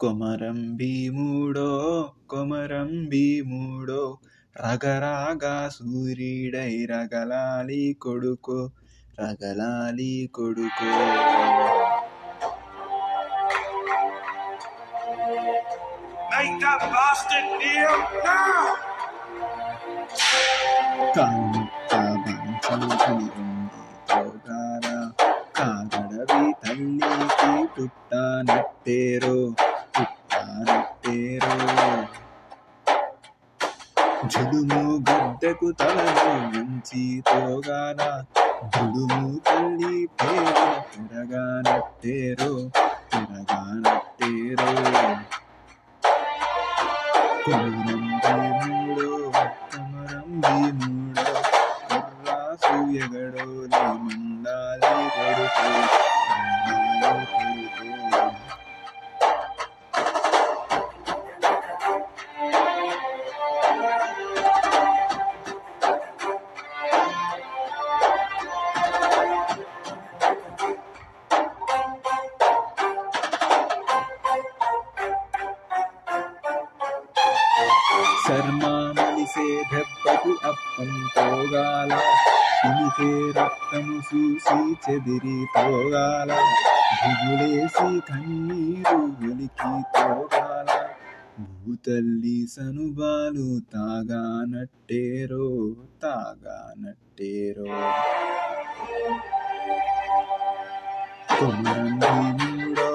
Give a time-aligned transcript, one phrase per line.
[0.00, 1.70] కొమరం భీముడో
[2.30, 4.18] కొమరం భీముడో
[4.56, 8.70] రగరాగా సూర్యుడై రగలాలి కొడుకో
[9.20, 10.92] రగలాలి కొడుకో.
[25.56, 29.54] కాగడవి తల్లికి పుట్టానట్టేరో.
[34.26, 38.00] జుడుము గద్దెకు తలలో మంచి తోగాన
[38.74, 42.52] జుడుము తల్లి పేరు తిరగానట్టేరో
[43.12, 44.70] తిరగానట్టేరో.
[47.44, 49.09] కొమరం భీముడో కొమరం
[78.30, 80.90] శర్మా మలిసే దెబ్బకు అప్పం
[83.36, 86.30] రక్తము చూసి చెదిరి తోగాల
[87.00, 88.98] దిగులేసి కన్నీరు
[89.30, 90.68] ఉలికి తోగాల.
[91.40, 95.46] భూతల్లి సనుబాలు తాగానట్టేరో
[96.02, 97.66] తాగానట్టేరో.
[101.38, 102.90] కొమరం భీముడో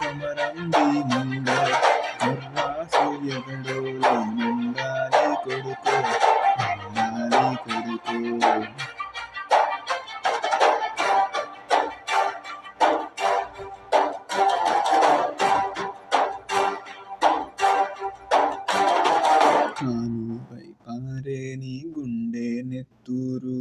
[0.00, 1.58] కొమరం భీముడో
[2.22, 3.04] కుర్రాసు
[3.36, 3.78] ఎగడో
[19.82, 23.60] కానుపై పారే నీ గుండె నెత్తూరు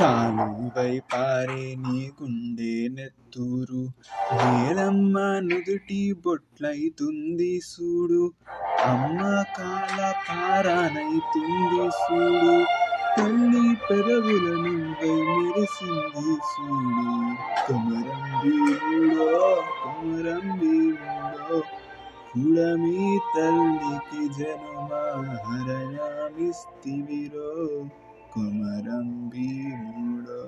[0.00, 3.82] కాలువై పారే నీ గుండె నెత్తూరు
[4.32, 8.32] నేలమ్మ నుదుటి బొట్లైతుంది సూడు.
[8.84, 9.20] అమ్మ
[9.56, 12.54] కాల పారానైతుంది సూడు.
[13.18, 17.06] తల్లి పెదవుల నుండి మెరిసింది సూడు
[17.62, 19.30] కొమరం భీముడో
[19.80, 21.56] కొమరం భీముడో
[22.32, 24.90] కుడమి తల్లికి జనుమ
[25.46, 27.50] హరణమిస్తివిరో
[28.34, 30.38] కొమరం భీముడో